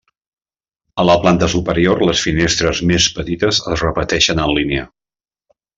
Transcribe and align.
A 1.03 1.03
la 1.09 1.17
planta 1.25 1.49
superior 1.55 2.01
les 2.09 2.23
finestres 2.29 2.83
més 2.93 3.07
petites 3.19 3.61
es 3.77 3.85
repeteixen 3.87 4.43
en 4.47 4.55
línia. 4.61 4.89